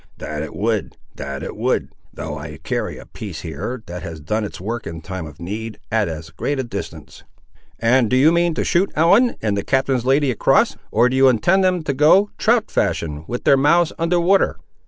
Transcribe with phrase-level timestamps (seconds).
[0.17, 4.59] "That it would—that it would; though I carry a piece, here, that has done its
[4.59, 7.23] work in time of need, at as great a distance."
[7.77, 11.29] "And do you mean to shoot Ellen and the captain's lady across; or do you
[11.29, 14.55] intend them to go, trout fashion, with their mouths under water?"